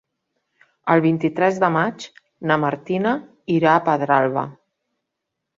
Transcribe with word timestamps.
El 0.93 1.03
vint-i-tres 1.05 1.59
de 1.65 1.69
maig 1.75 2.07
na 2.53 2.57
Martina 2.65 3.13
irà 3.59 3.75
a 3.77 3.85
Pedralba. 3.91 4.49